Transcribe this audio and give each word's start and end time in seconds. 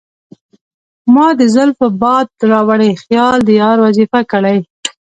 مــــــا 1.13 1.27
د 1.39 1.41
زلفو 1.55 1.87
باد 2.01 2.27
راوړی 2.51 2.91
خیــــــال 3.01 3.39
د 3.45 3.49
یار 3.61 3.77
وظیفه 3.85 4.19
کـــــړی 4.31 4.57